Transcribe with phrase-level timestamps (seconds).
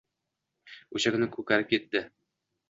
[0.99, 1.27] O‘sha kuni...
[1.37, 2.03] Ko‘karib ketdi...